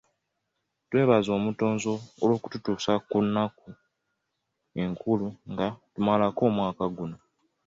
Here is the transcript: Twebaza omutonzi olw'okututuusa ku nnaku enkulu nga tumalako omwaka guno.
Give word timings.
Twebaza 0.89 1.29
omutonzi 1.37 1.87
olw'okututuusa 2.23 2.91
ku 3.09 3.17
nnaku 3.25 3.67
enkulu 4.83 5.27
nga 5.51 5.67
tumalako 5.93 6.41
omwaka 6.49 6.85
guno. 6.95 7.17